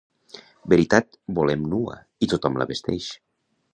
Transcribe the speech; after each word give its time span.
Veritat 0.73 1.19
volem 1.39 1.67
nua 1.73 1.99
i 2.27 2.31
tothom 2.33 2.59
la 2.63 2.69
vesteix. 2.73 3.11